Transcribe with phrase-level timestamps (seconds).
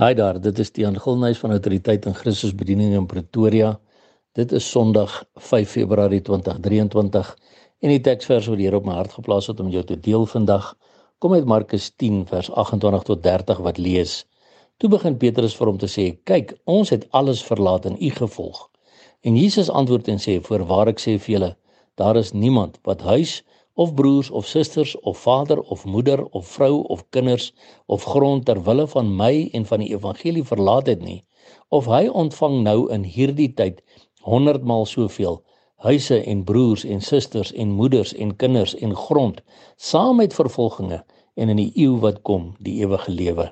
[0.00, 3.74] Hi daar, dit is Tiaan Gilnys van Autoriteit en Christus Bediening in Pretoria.
[4.32, 7.32] Dit is Sondag 5 Februarie 2023
[7.84, 10.24] en die teksvers wat die Here op my hart geplaas het om jou te deel
[10.30, 10.70] vandag
[11.20, 14.14] kom uit Markus 10 vers 28 tot 30 wat lees.
[14.80, 18.70] Toe begin Petrus vir hom te sê: "Kyk, ons het alles verlaat en U gevolg."
[19.20, 21.56] En Jesus antwoord en sê: "Voorwaar ek sê vir julle,
[22.00, 23.42] daar is niemand wat huis
[23.84, 27.50] of broers of susters of vader of moeder of vrou of kinders
[27.86, 31.20] of grond ter wille van my en van die evangelie verlaat het nie
[31.80, 33.80] of hy ontvang nou in hierdie tyd
[34.26, 35.40] 100 maal soveel
[35.86, 39.40] huise en broers en susters en moeders en kinders en grond
[39.90, 41.00] saam met vervolginge
[41.40, 43.46] en in die eeu wat kom die ewige lewe.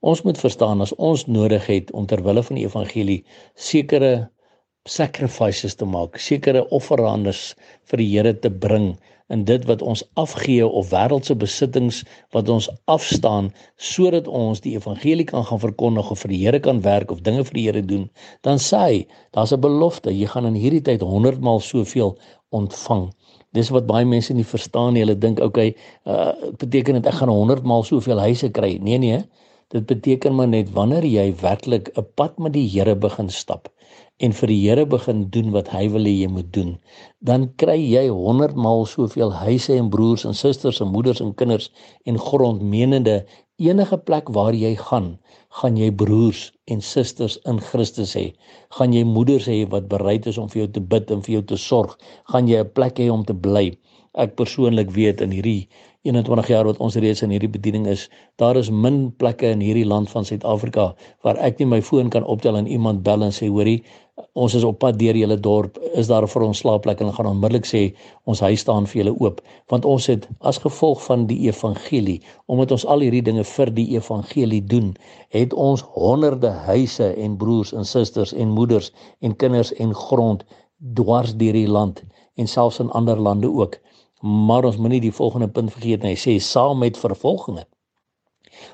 [0.00, 3.18] Ons moet verstaan as ons nodig het om ter wille van die evangelie
[3.68, 4.12] sekere
[4.88, 7.42] sacrifices te maak sekere offerandes
[7.90, 8.94] vir die Here te bring
[9.28, 12.00] in dit wat ons afgee of wêreldse besittings
[12.36, 16.80] wat ons afstaan sodat ons die evangelie kan gaan verkondig of vir die Here kan
[16.84, 18.08] werk of dinge vir die Here doen,
[18.46, 22.16] dan sê hy, daar's 'n belofte, jy gaan in hierdie tyd 100 maal soveel
[22.50, 23.10] ontvang.
[23.52, 25.02] Dis wat baie mense nie verstaan nie.
[25.04, 25.74] Hulle dink, "Oké, okay,
[26.06, 29.22] uh beteken dit ek gaan 100 maal soveel huise kry?" Nee nee.
[29.68, 33.68] Dit beteken maar net wanneer jy werklik 'n pad met die Here begin stap
[34.18, 36.72] en vir die Here begin doen wat hy wil hê jy moet doen,
[37.22, 41.70] dan kry jy 100 maal soveel huise en broers en susters en moeders en kinders
[42.06, 43.20] en grond menende
[43.58, 45.12] enige plek waar jy gaan,
[45.60, 48.26] gaan jy broers en susters in Christus hê.
[48.78, 51.44] Gaan jy moeders hê wat bereid is om vir jou te bid en vir jou
[51.52, 51.96] te sorg,
[52.32, 53.66] gaan jy 'n plek hê om te bly.
[54.14, 55.68] Ek persoonlik weet in hierdie
[56.06, 59.86] 21 jaar wat ons reeds in hierdie bediening is, daar is min plekke in hierdie
[59.86, 60.94] land van Suid-Afrika
[61.26, 63.82] waar ek nie my foon kan optel en iemand bel en sê hoorie,
[64.32, 67.30] ons is op pad deur julle dorp, is daar vir ons slaapplek en hulle gaan
[67.30, 67.82] onmiddellik sê
[68.30, 69.40] ons huis staan vir julle oop,
[69.72, 73.86] want ons het as gevolg van die evangelie, omdat ons al hierdie dinge vir die
[73.96, 74.92] evangelie doen,
[75.34, 80.44] het ons honderde huise en broers en susters en moeders en kinders en grond
[80.98, 82.04] dwars deur die land
[82.38, 83.78] en selfs in ander lande ook.
[84.22, 86.14] Maar ons moenie die volgende punt vergeet nie.
[86.14, 87.66] Hy sê saam met vervolginge.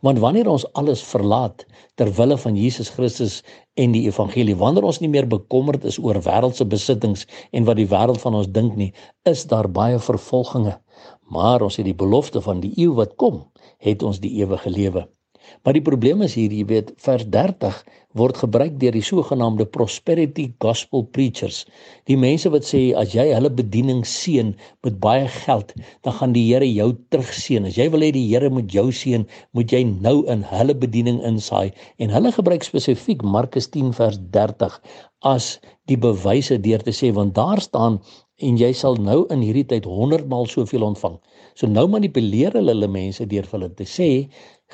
[0.00, 1.66] Want wanneer ons alles verlaat
[2.00, 3.40] ter wille van Jesus Christus
[3.74, 7.88] en die evangelie, wanneer ons nie meer bekommerd is oor wêreldse besittings en wat die
[7.88, 8.92] wêreld van ons dink nie,
[9.28, 10.78] is daar baie vervolginge.
[11.32, 13.42] Maar ons het die belofte van die eeu wat kom,
[13.78, 15.06] het ons die ewige lewe.
[15.62, 17.82] Maar die probleem is hier, jy weet, vers 30
[18.18, 21.62] word gebruik deur die sogenaamde prosperity gospel preachers.
[22.10, 24.52] Die mense wat sê as jy hulle bediening seën
[24.84, 25.72] met baie geld,
[26.04, 27.70] dan gaan die Here jou terugseën.
[27.70, 29.24] As jy wil hê die Here moet jou seën,
[29.56, 31.72] moet jy nou in hulle bediening insaai
[32.02, 34.76] en hulle gebruik spesifiek Markus 10 vers 30
[35.32, 35.56] as
[35.90, 38.00] die bewyse deur te sê want daar staan
[38.46, 41.18] en jy sal nou in hierdie tyd 100 maal soveel ontvang.
[41.58, 44.08] So nou manipuleer hulle hulle mense deur vir hulle te sê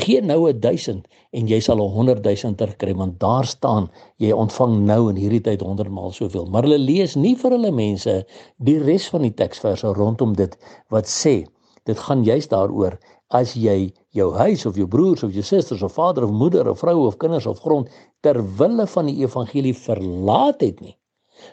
[0.00, 1.02] gee nou 'n 1000
[1.38, 5.44] en jy sal 'n 100 000 terugkry want daar staan jy ontvang nou in hierdie
[5.48, 6.46] tyd 100 maal soveel.
[6.46, 8.24] Maar hulle lees nie vir hulle mense
[8.58, 10.56] die res van die teksverse rondom dit
[10.90, 11.44] wat sê
[11.84, 12.98] dit gaan juist daaroor
[13.30, 16.80] as jy jou huis of jou broers of jou susters of vader of moeder of
[16.82, 17.90] vrou of kinders of grond
[18.22, 20.96] ter wille van die evangelie verlaat het nie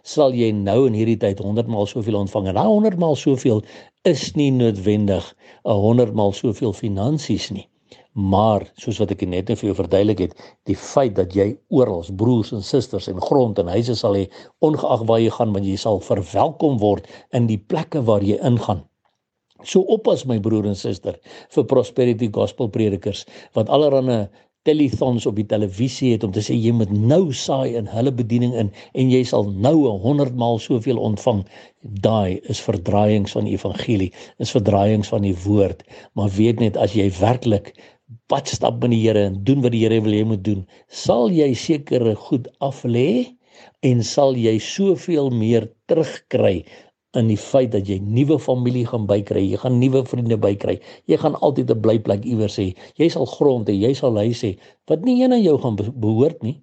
[0.03, 2.51] sal jy nou in hierdie tyd 100 maal soveel ontvang.
[2.51, 3.63] En daai 100 maal soveel
[4.07, 5.25] is nie noodwendig
[5.65, 7.67] 'n 100 maal soveel finansies nie.
[8.17, 10.33] Maar soos wat ek net vir jou verduidelik het
[10.65, 14.25] die feit dat jy oral broers en susters en grond en huise sal hê
[14.59, 18.81] ongeag waar jy gaan want jy sal verwelkom word in die plekke waar jy ingaan.
[19.65, 21.19] So oppas my broer en suster
[21.53, 23.23] vir prosperity gospel predikers
[23.57, 24.29] wat allerhande
[24.67, 28.55] telethons op die televisie het om te sê jy moet nou saai in hulle bediening
[28.61, 31.45] in en jy sal nou 100 maal soveel ontvang.
[32.07, 34.11] Daai is verdraaiings van die evangelie,
[34.43, 35.85] is verdraaiings van die woord.
[36.19, 37.73] Maar weet net as jy werklik
[38.31, 40.63] pad stap met die Here en doen wat die Here wil hê jy moet doen,
[40.87, 43.37] sal jy sekere goed af lê
[43.87, 46.61] en sal jy soveel meer terugkry
[47.19, 50.77] in die feit dat jy nuwe familie gaan bykry, jy gaan nuwe vriende bykry.
[51.09, 52.69] Jy gaan altyd 'n blyplek iewers hê.
[53.01, 54.57] Jy sal grond hê, jy sal huis hê
[54.87, 56.61] wat nie een aan jou gaan behoort nie.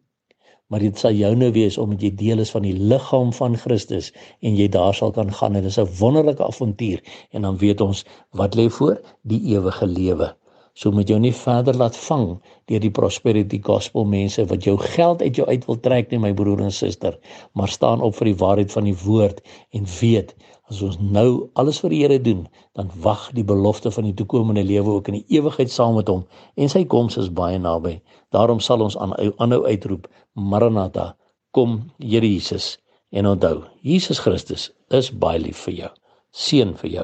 [0.69, 4.56] Maar dit sal joune wees omdat jy deel is van die liggaam van Christus en
[4.56, 7.02] jy daar sal kan gaan en dit is 'n wonderlike avontuur
[7.32, 10.34] en dan weet ons wat lê voor die ewige lewe.
[10.75, 12.25] So moet jou nie verder laat vang
[12.71, 16.32] deur die prosperity gospel mense wat jou geld uit jou uit wil trek nie my
[16.35, 17.15] broer en suster,
[17.55, 19.38] maar staan op vir die waarheid van die woord
[19.79, 20.35] en weet
[20.73, 22.44] as ons nou alles vir die Here doen,
[22.75, 26.25] dan wag die belofte van die toekomende lewe ook in die ewigheid saam met hom
[26.56, 27.99] en sy koms is baie naby.
[28.35, 31.12] Daarom sal ons aan aanhou uitroep Maranatha,
[31.55, 32.79] kom Here Jesus
[33.15, 35.93] en onthou, Jesus Christus is baie lief vir jou.
[36.35, 37.03] Seën vir jou.